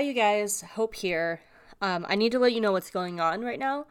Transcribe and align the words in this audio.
Hi, 0.00 0.04
you 0.04 0.14
guys. 0.14 0.62
Hope 0.62 0.94
here. 0.94 1.42
Um, 1.82 2.06
I 2.08 2.14
need 2.14 2.32
to 2.32 2.38
let 2.38 2.54
you 2.54 2.60
know 2.62 2.72
what's 2.72 2.88
going 2.88 3.20
on 3.20 3.42
right 3.42 3.58
now 3.58 3.84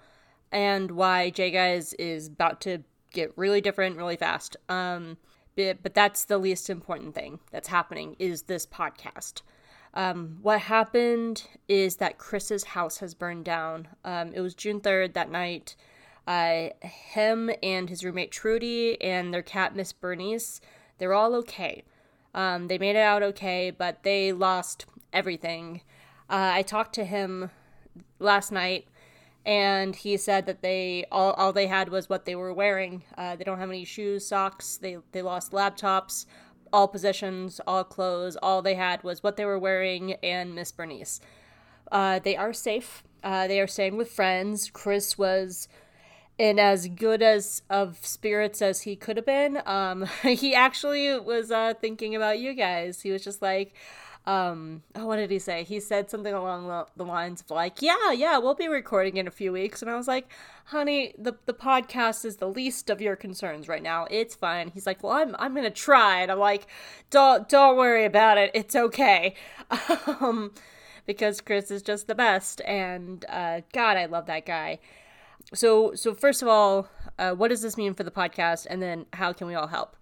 and 0.52 0.90
why 0.90 1.30
Jaig 1.30 1.56
Eyes 1.56 1.94
is 2.00 2.26
about 2.26 2.62
to 2.62 2.80
get 3.12 3.32
really 3.38 3.62
different 3.62 3.96
really 3.96 4.16
fast. 4.16 4.58
Um, 4.70 5.18
but, 5.56 5.84
but 5.84 5.94
that's 5.94 6.26
the 6.26 6.40
least 6.40 6.68
important 6.68 7.14
thing 7.14 7.42
that's 7.52 7.68
happening 7.68 8.16
is 8.18 8.42
this 8.42 8.66
podcast. 8.66 9.44
Um, 9.94 10.40
what 10.42 10.62
happened 10.62 11.44
is 11.68 11.98
that 11.98 12.18
Chris's 12.18 12.64
house 12.64 12.98
has 12.98 13.14
burned 13.14 13.46
down. 13.46 13.90
Um, 14.04 14.34
it 14.34 14.42
was 14.42 14.56
June 14.56 14.82
3rd 14.82 15.14
that 15.14 15.30
night. 15.30 15.76
Uh, 16.26 16.70
him 16.82 17.52
and 17.62 17.88
his 17.88 18.04
roommate 18.04 18.32
Trudy 18.32 19.00
and 19.00 19.32
their 19.32 19.44
cat 19.44 19.76
Miss 19.76 19.94
Bernice, 19.94 20.60
they're 20.98 21.14
all 21.14 21.36
okay. 21.36 21.84
Um, 22.34 22.68
they 22.68 22.80
made 22.80 22.96
it 22.96 23.04
out 23.04 23.22
okay, 23.22 23.70
but 23.70 24.02
they 24.02 24.32
lost 24.32 24.88
everything. 25.14 25.82
Uh, 26.30 26.52
I 26.54 26.62
talked 26.62 26.94
to 26.96 27.06
him 27.06 27.50
last 28.20 28.52
night, 28.52 28.88
and 29.46 29.96
he 29.96 30.16
said 30.18 30.46
that 30.46 30.62
they 30.62 31.06
all, 31.12 31.34
all 31.34 31.52
they 31.52 31.68
had 31.68 31.90
was 31.90 32.08
what 32.10 32.26
they 32.26 32.36
were 32.36 32.54
wearing. 32.54 33.04
Uh, 33.18 33.36
they 33.36 33.44
don't 33.44 33.60
have 33.60 33.70
any 33.70 33.86
shoes, 33.86 34.28
socks. 34.28 34.78
They 34.78 34.98
they 35.12 35.22
lost 35.22 35.52
laptops, 35.52 36.26
all 36.72 36.88
possessions, 36.88 37.60
all 37.66 37.84
clothes. 37.84 38.38
All 38.42 38.62
they 38.62 38.76
had 38.76 39.04
was 39.04 39.24
what 39.24 39.38
they 39.38 39.46
were 39.46 39.60
wearing 39.60 40.14
and 40.24 40.54
Miss 40.54 40.72
Bernice. 40.72 41.20
Uh, 41.92 42.20
they 42.20 42.38
are 42.38 42.54
safe. 42.54 43.04
Uh, 43.24 43.48
they 43.48 43.60
are 43.60 43.68
staying 43.68 43.98
with 43.98 44.12
friends. 44.12 44.70
Chris 44.72 45.18
was 45.18 45.68
in 46.40 46.58
as 46.58 46.88
good 46.88 47.22
as 47.22 47.62
of 47.70 48.00
spirits 48.02 48.62
as 48.62 48.82
he 48.82 48.96
could 48.96 49.18
have 49.18 49.26
been. 49.26 49.62
Um, 49.66 50.06
he 50.24 50.56
actually 50.56 51.20
was 51.20 51.52
uh, 51.52 51.74
thinking 51.80 52.16
about 52.16 52.40
you 52.40 52.54
guys. 52.54 53.02
He 53.02 53.12
was 53.12 53.24
just 53.24 53.42
like, 53.42 53.76
um, 54.26 54.84
oh, 54.96 55.06
what 55.06 55.18
did 55.18 55.32
he 55.32 55.40
say? 55.40 55.64
He 55.64 55.82
said 55.82 56.10
something 56.10 56.34
along 56.34 56.86
the 56.96 57.04
lines 57.04 57.42
of 57.42 57.52
like, 57.52 57.82
yeah, 57.82 58.14
yeah, 58.14 58.38
we'll 58.38 58.56
be 58.56 58.70
recording 58.70 59.18
in 59.18 59.28
a 59.28 59.32
few 59.32 59.52
weeks. 59.52 59.82
And 59.82 59.92
I 59.92 59.98
was 59.98 60.08
like, 60.08 60.32
honey, 60.66 61.14
the, 61.18 61.34
the 61.46 61.54
podcast 61.54 62.24
is 62.24 62.38
the 62.38 62.48
least 62.48 62.90
of 62.90 63.02
your 63.02 63.18
concerns 63.18 63.68
right 63.68 63.84
now. 63.84 64.08
It's 64.10 64.36
fine. 64.36 64.70
He's 64.70 64.86
like, 64.86 65.04
well, 65.04 65.14
I'm, 65.14 65.36
I'm 65.40 65.56
to 65.56 65.70
try. 65.70 66.22
And 66.22 66.32
I'm 66.32 66.40
like, 66.40 66.68
don't, 67.10 67.50
don't 67.50 67.76
worry 67.76 68.06
about 68.06 68.38
it. 68.38 68.52
It's 68.54 68.78
okay. 68.78 69.36
um, 70.22 70.54
because 71.06 71.42
Chris 71.42 71.70
is 71.70 71.82
just 71.82 72.08
the 72.08 72.16
best. 72.16 72.62
And, 72.62 73.26
uh, 73.28 73.62
God, 73.74 73.98
I 73.98 74.06
love 74.06 74.28
that 74.28 74.46
guy 74.46 74.80
so 75.54 75.94
so 75.96 76.14
first 76.14 76.42
of 76.42 76.48
all, 76.48 76.88
uh, 77.18 77.32
what 77.32 77.50
does 77.50 77.62
this 77.62 77.78
mean 77.78 77.94
for 77.94 78.04
the 78.04 78.12
podcast, 78.12 78.68
and 78.70 78.82
then 78.82 79.06
how 79.14 79.34
can 79.34 79.48
we 79.48 79.56
all 79.56 79.68
help? 79.68 79.96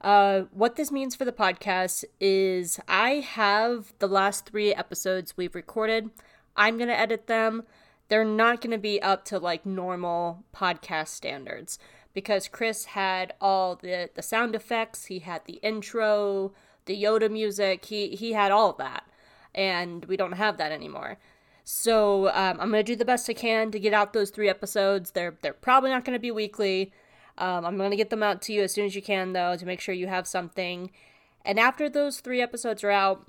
Uh, 0.00 0.42
what 0.52 0.76
this 0.76 0.90
means 0.90 1.14
for 1.14 1.24
the 1.24 1.32
podcast 1.32 2.04
is 2.20 2.80
I 2.88 3.16
have 3.16 3.92
the 3.98 4.08
last 4.08 4.46
three 4.46 4.74
episodes 4.74 5.36
we've 5.36 5.54
recorded. 5.54 6.10
I'm 6.56 6.78
gonna 6.78 6.92
edit 6.92 7.26
them. 7.26 7.64
They're 8.08 8.24
not 8.24 8.60
gonna 8.60 8.78
be 8.78 9.00
up 9.00 9.24
to 9.26 9.38
like 9.38 9.64
normal 9.66 10.44
podcast 10.54 11.08
standards 11.08 11.78
because 12.12 12.48
Chris 12.48 12.86
had 12.86 13.34
all 13.40 13.76
the 13.76 14.10
the 14.14 14.22
sound 14.22 14.54
effects. 14.54 15.06
He 15.06 15.20
had 15.20 15.44
the 15.44 15.60
intro, 15.62 16.52
the 16.86 17.02
Yoda 17.02 17.30
music. 17.30 17.86
He 17.86 18.16
he 18.16 18.32
had 18.32 18.52
all 18.52 18.72
that, 18.74 19.04
and 19.54 20.04
we 20.06 20.16
don't 20.16 20.32
have 20.32 20.56
that 20.58 20.72
anymore. 20.72 21.18
So 21.72 22.26
um, 22.30 22.58
I'm 22.58 22.70
gonna 22.70 22.82
do 22.82 22.96
the 22.96 23.04
best 23.04 23.30
I 23.30 23.32
can 23.32 23.70
to 23.70 23.78
get 23.78 23.94
out 23.94 24.12
those 24.12 24.30
three 24.30 24.48
episodes. 24.48 25.12
They're 25.12 25.36
they're 25.40 25.52
probably 25.52 25.90
not 25.90 26.04
gonna 26.04 26.18
be 26.18 26.32
weekly. 26.32 26.92
Um, 27.38 27.64
I'm 27.64 27.78
gonna 27.78 27.94
get 27.94 28.10
them 28.10 28.24
out 28.24 28.42
to 28.42 28.52
you 28.52 28.62
as 28.62 28.72
soon 28.72 28.86
as 28.86 28.96
you 28.96 29.00
can 29.00 29.34
though 29.34 29.56
to 29.56 29.64
make 29.64 29.80
sure 29.80 29.94
you 29.94 30.08
have 30.08 30.26
something. 30.26 30.90
And 31.44 31.60
after 31.60 31.88
those 31.88 32.18
three 32.18 32.42
episodes 32.42 32.82
are 32.82 32.90
out, 32.90 33.24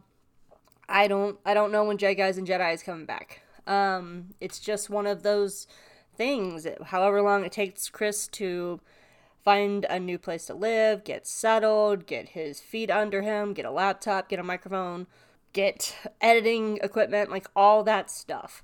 I 0.89 1.07
don't 1.07 1.37
I 1.45 1.53
don't 1.53 1.71
know 1.71 1.83
when 1.83 1.99
Jaig 1.99 2.19
Eyes 2.19 2.39
and 2.39 2.47
Jedi 2.47 2.73
is 2.73 2.81
coming 2.81 3.05
back. 3.05 3.43
Um, 3.67 4.33
it's 4.41 4.59
just 4.59 4.89
one 4.89 5.05
of 5.05 5.21
those 5.21 5.67
things. 6.17 6.65
However 6.85 7.21
long 7.21 7.45
it 7.45 7.51
takes 7.51 7.89
Chris 7.89 8.27
to 8.29 8.81
find 9.45 9.85
a 9.85 9.99
new 9.99 10.17
place 10.17 10.47
to 10.47 10.55
live, 10.55 11.03
get 11.03 11.27
settled, 11.27 12.07
get 12.07 12.29
his 12.29 12.59
feet 12.59 12.89
under 12.89 13.21
him, 13.21 13.53
get 13.53 13.65
a 13.65 13.71
laptop, 13.71 14.29
get 14.29 14.39
a 14.39 14.43
microphone 14.43 15.05
get 15.53 15.95
editing 16.19 16.79
equipment, 16.81 17.29
like 17.29 17.47
all 17.55 17.83
that 17.83 18.09
stuff. 18.09 18.63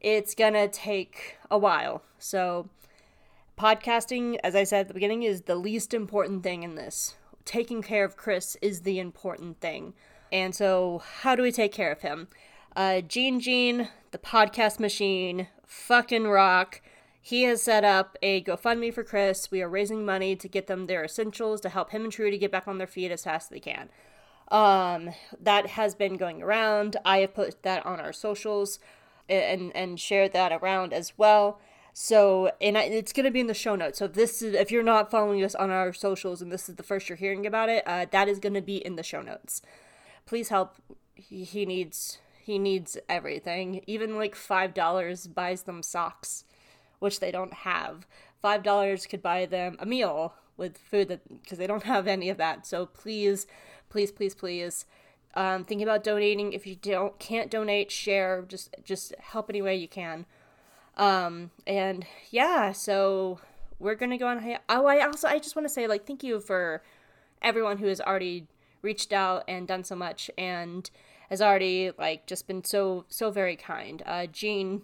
It's 0.00 0.34
gonna 0.34 0.68
take 0.68 1.36
a 1.50 1.58
while. 1.58 2.02
So, 2.18 2.68
podcasting, 3.58 4.38
as 4.44 4.54
I 4.54 4.64
said 4.64 4.80
at 4.80 4.88
the 4.88 4.94
beginning, 4.94 5.22
is 5.22 5.42
the 5.42 5.56
least 5.56 5.94
important 5.94 6.42
thing 6.42 6.62
in 6.62 6.74
this. 6.74 7.16
Taking 7.44 7.82
care 7.82 8.04
of 8.04 8.16
Chris 8.16 8.56
is 8.60 8.82
the 8.82 8.98
important 8.98 9.60
thing. 9.60 9.94
And 10.32 10.54
so, 10.54 11.02
how 11.22 11.34
do 11.34 11.42
we 11.42 11.52
take 11.52 11.72
care 11.72 11.92
of 11.92 12.02
him? 12.02 12.28
Uh, 12.74 13.00
Gene 13.00 13.40
Gene, 13.40 13.88
the 14.10 14.18
podcast 14.18 14.78
machine, 14.78 15.48
fucking 15.66 16.24
rock. 16.24 16.82
He 17.20 17.42
has 17.44 17.62
set 17.62 17.84
up 17.84 18.16
a 18.22 18.42
GoFundMe 18.42 18.94
for 18.94 19.02
Chris. 19.02 19.50
We 19.50 19.62
are 19.62 19.68
raising 19.68 20.04
money 20.04 20.36
to 20.36 20.48
get 20.48 20.66
them 20.66 20.86
their 20.86 21.04
essentials 21.04 21.60
to 21.62 21.68
help 21.68 21.90
him 21.90 22.04
and 22.04 22.12
Trudy 22.12 22.38
get 22.38 22.52
back 22.52 22.68
on 22.68 22.78
their 22.78 22.86
feet 22.86 23.10
as 23.10 23.24
fast 23.24 23.46
as 23.46 23.48
they 23.50 23.60
can. 23.60 23.88
Um, 24.48 25.10
that 25.40 25.66
has 25.68 25.94
been 25.94 26.16
going 26.16 26.42
around. 26.42 26.96
I 27.04 27.18
have 27.18 27.34
put 27.34 27.62
that 27.62 27.84
on 27.84 27.98
our 27.98 28.12
socials 28.12 28.78
and 29.28 29.74
and 29.74 29.98
shared 29.98 30.32
that 30.32 30.52
around 30.52 30.92
as 30.92 31.12
well. 31.16 31.58
So, 31.92 32.52
and 32.60 32.76
I, 32.76 32.82
it's 32.82 33.12
to 33.24 33.30
be 33.30 33.40
in 33.40 33.46
the 33.46 33.54
show 33.54 33.74
notes. 33.74 33.98
So, 33.98 34.04
if 34.04 34.12
this 34.12 34.42
is 34.42 34.54
if 34.54 34.70
you're 34.70 34.82
not 34.82 35.10
following 35.10 35.42
us 35.42 35.54
on 35.54 35.70
our 35.70 35.92
socials 35.92 36.42
and 36.42 36.52
this 36.52 36.68
is 36.68 36.76
the 36.76 36.82
first 36.82 37.08
you're 37.08 37.16
hearing 37.16 37.46
about 37.46 37.68
it, 37.68 37.84
uh, 37.86 38.06
that 38.10 38.28
is 38.28 38.38
to 38.54 38.60
be 38.60 38.76
in 38.76 38.96
the 38.96 39.02
show 39.02 39.22
notes. 39.22 39.62
Please 40.26 40.50
help. 40.50 40.76
He, 41.14 41.44
he 41.44 41.64
needs 41.64 42.18
he 42.38 42.58
needs 42.58 42.98
everything. 43.08 43.82
Even 43.86 44.16
like 44.16 44.34
five 44.34 44.74
dollars 44.74 45.26
buys 45.26 45.62
them 45.62 45.82
socks, 45.82 46.44
which 46.98 47.18
they 47.18 47.30
don't 47.30 47.54
have. 47.54 48.06
Five 48.42 48.62
dollars 48.62 49.06
could 49.06 49.22
buy 49.22 49.46
them 49.46 49.76
a 49.80 49.86
meal 49.86 50.34
with 50.56 50.78
food 50.78 51.08
that 51.08 51.42
because 51.42 51.58
they 51.58 51.66
don't 51.66 51.82
have 51.94 52.06
any 52.06 52.28
of 52.30 52.36
that. 52.38 52.66
So 52.66 52.86
please 52.86 53.46
please, 53.88 54.12
please, 54.12 54.34
please. 54.34 54.84
Um, 55.34 55.64
thinking 55.64 55.86
about 55.86 56.02
donating. 56.02 56.52
If 56.52 56.66
you 56.66 56.76
don't 56.76 57.18
can't 57.18 57.50
donate, 57.50 57.90
share. 57.90 58.44
Just 58.48 58.74
just 58.84 59.14
help 59.20 59.50
any 59.50 59.62
way 59.62 59.76
you 59.76 59.88
can. 59.88 60.26
Um, 60.96 61.50
and 61.66 62.06
yeah, 62.30 62.72
so 62.72 63.38
we're 63.78 63.94
gonna 63.94 64.18
go 64.18 64.28
on. 64.28 64.42
Hi- 64.42 64.60
oh, 64.68 64.86
I 64.86 65.04
also 65.06 65.28
I 65.28 65.38
just 65.38 65.54
want 65.54 65.68
to 65.68 65.72
say 65.72 65.86
like 65.86 66.06
thank 66.06 66.22
you 66.22 66.40
for 66.40 66.82
everyone 67.42 67.78
who 67.78 67.86
has 67.86 68.00
already 68.00 68.46
reached 68.82 69.12
out 69.12 69.44
and 69.46 69.68
done 69.68 69.84
so 69.84 69.94
much 69.94 70.30
and 70.38 70.90
has 71.28 71.42
already 71.42 71.90
like 71.98 72.26
just 72.26 72.46
been 72.46 72.64
so 72.64 73.04
so 73.08 73.30
very 73.30 73.56
kind. 73.56 74.02
Uh, 74.06 74.26
Gene. 74.26 74.82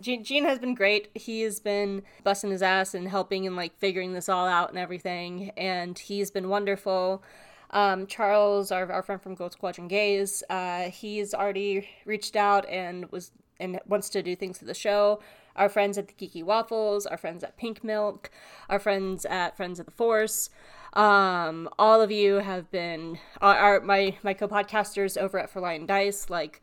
Gene, 0.00 0.24
Gene 0.24 0.44
has 0.44 0.58
been 0.58 0.74
great. 0.74 1.10
He 1.14 1.42
has 1.42 1.60
been 1.60 2.02
busting 2.24 2.50
his 2.50 2.62
ass 2.62 2.94
and 2.94 3.08
helping 3.08 3.46
and 3.46 3.56
like 3.56 3.76
figuring 3.78 4.14
this 4.14 4.28
all 4.28 4.46
out 4.46 4.70
and 4.70 4.78
everything, 4.78 5.50
and 5.56 5.98
he's 5.98 6.30
been 6.30 6.48
wonderful. 6.48 7.22
Um, 7.70 8.06
Charles, 8.06 8.72
our, 8.72 8.90
our 8.90 9.02
friend 9.02 9.22
from 9.22 9.34
Gold 9.34 9.52
Squadron 9.52 9.88
Gays, 9.88 10.42
uh, 10.50 10.90
he's 10.90 11.34
already 11.34 11.88
reached 12.04 12.34
out 12.34 12.68
and 12.68 13.10
was 13.12 13.30
and 13.60 13.78
wants 13.86 14.08
to 14.10 14.22
do 14.22 14.34
things 14.34 14.58
for 14.58 14.64
the 14.64 14.74
show. 14.74 15.20
Our 15.54 15.68
friends 15.68 15.98
at 15.98 16.08
the 16.08 16.14
Geeky 16.14 16.42
Waffles, 16.42 17.06
our 17.06 17.18
friends 17.18 17.44
at 17.44 17.56
Pink 17.58 17.84
Milk, 17.84 18.30
our 18.68 18.78
friends 18.78 19.26
at 19.26 19.56
Friends 19.56 19.78
of 19.78 19.86
the 19.86 19.92
Force. 19.92 20.48
Um, 20.94 21.68
all 21.78 22.00
of 22.00 22.10
you 22.10 22.36
have 22.36 22.70
been 22.70 23.18
our 23.40 23.80
my 23.80 24.16
my 24.22 24.34
co-podcasters 24.34 25.18
over 25.18 25.38
at 25.38 25.50
For 25.50 25.60
Lion 25.60 25.86
Dice. 25.86 26.30
Like, 26.30 26.62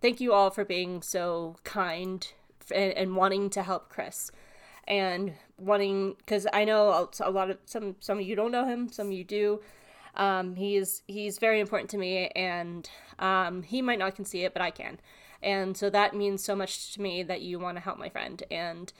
thank 0.00 0.20
you 0.20 0.32
all 0.32 0.50
for 0.50 0.64
being 0.64 1.02
so 1.02 1.56
kind 1.64 2.26
and, 2.70 2.92
and 2.92 3.16
wanting 3.16 3.50
to 3.50 3.62
help 3.62 3.88
Chris 3.88 4.30
and 4.88 5.34
wanting 5.58 6.16
because 6.18 6.46
I 6.52 6.64
know 6.64 7.08
a 7.20 7.30
lot 7.30 7.50
of 7.50 7.58
some 7.66 7.96
some 8.00 8.18
of 8.18 8.26
you 8.26 8.34
don't 8.34 8.50
know 8.50 8.66
him, 8.66 8.90
some 8.90 9.08
of 9.08 9.12
you 9.12 9.22
do. 9.22 9.60
Um, 10.16 10.56
he's 10.56 11.02
he's 11.06 11.38
very 11.38 11.60
important 11.60 11.90
to 11.90 11.98
me, 11.98 12.28
and 12.28 12.88
um, 13.18 13.62
he 13.62 13.82
might 13.82 13.98
not 13.98 14.16
can 14.16 14.24
see 14.24 14.44
it, 14.44 14.52
but 14.52 14.62
I 14.62 14.70
can, 14.70 14.98
and 15.42 15.76
so 15.76 15.90
that 15.90 16.16
means 16.16 16.42
so 16.42 16.56
much 16.56 16.94
to 16.94 17.02
me 17.02 17.22
that 17.22 17.42
you 17.42 17.58
want 17.60 17.76
to 17.76 17.82
help 17.82 17.98
my 17.98 18.08
friend, 18.08 18.42
and 18.50 18.92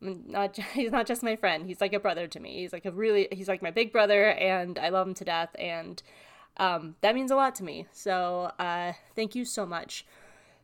not 0.00 0.56
he's 0.72 0.92
not 0.92 1.06
just 1.06 1.22
my 1.22 1.36
friend; 1.36 1.66
he's 1.66 1.80
like 1.80 1.92
a 1.92 2.00
brother 2.00 2.26
to 2.28 2.40
me. 2.40 2.60
He's 2.60 2.72
like 2.72 2.86
a 2.86 2.92
really 2.92 3.28
he's 3.32 3.48
like 3.48 3.60
my 3.60 3.72
big 3.72 3.92
brother, 3.92 4.30
and 4.30 4.78
I 4.78 4.88
love 4.88 5.08
him 5.08 5.14
to 5.14 5.24
death, 5.24 5.50
and 5.58 6.00
um, 6.56 6.94
that 7.00 7.14
means 7.14 7.32
a 7.32 7.36
lot 7.36 7.56
to 7.56 7.64
me. 7.64 7.86
So 7.92 8.52
uh, 8.58 8.92
thank 9.16 9.34
you 9.34 9.44
so 9.44 9.66
much. 9.66 10.06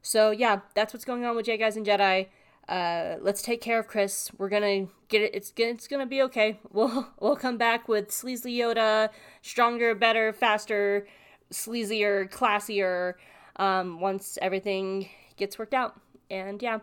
So 0.01 0.31
yeah, 0.31 0.61
that's 0.75 0.95
what's 0.95 1.05
going 1.05 1.25
on 1.25 1.37
with 1.37 1.47
Jaig 1.47 1.63
Eyes 1.63 1.77
and 1.77 1.85
Jedi 1.85 2.29
uh, 2.69 3.17
let's 3.21 3.43
take 3.43 3.61
care 3.61 3.79
of 3.79 3.89
Chris. 3.89 4.31
We're 4.39 4.49
gonna 4.49 4.87
get 5.09 5.23
it. 5.23 5.35
It's 5.35 5.53
it's 5.57 5.89
gonna 5.89 6.07
be 6.07 6.23
okay. 6.23 6.59
We'll 6.73 7.09
we'll 7.21 7.37
come 7.37 7.57
back 7.57 7.89
with 7.89 8.11
Sleazy 8.11 8.59
Yoda, 8.59 9.11
stronger, 9.43 9.95
better, 9.95 10.33
faster, 10.33 11.07
sleazier, 11.53 12.31
classier. 12.31 13.15
Um, 13.57 14.01
once 14.01 14.39
everything 14.41 15.09
gets 15.37 15.59
worked 15.59 15.75
out. 15.75 16.01
And 16.31 16.62
yeah. 16.62 16.79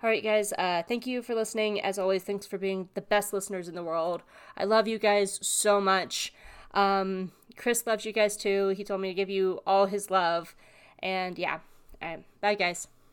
All 0.00 0.08
right, 0.08 0.22
guys. 0.22 0.52
Uh, 0.52 0.82
thank 0.86 1.06
you 1.06 1.22
for 1.22 1.34
listening. 1.34 1.80
As 1.80 1.98
always, 1.98 2.22
thanks 2.22 2.46
for 2.46 2.56
being 2.56 2.88
the 2.94 3.00
best 3.00 3.32
listeners 3.32 3.68
in 3.68 3.74
the 3.74 3.82
world. 3.82 4.22
I 4.56 4.64
love 4.64 4.86
you 4.86 4.98
guys 4.98 5.40
so 5.42 5.80
much. 5.80 6.32
Um, 6.72 7.32
Chris 7.56 7.86
loves 7.86 8.04
you 8.04 8.12
guys 8.12 8.36
too. 8.36 8.68
He 8.68 8.84
told 8.84 9.00
me 9.00 9.08
to 9.08 9.14
give 9.14 9.30
you 9.30 9.60
all 9.66 9.86
his 9.86 10.10
love. 10.10 10.54
And 11.00 11.36
yeah, 11.38 11.58
All 12.00 12.08
right. 12.08 12.24
Bye, 12.40 12.54
guys. 12.54 12.86